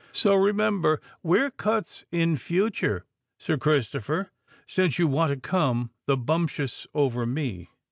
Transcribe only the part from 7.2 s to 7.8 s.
me."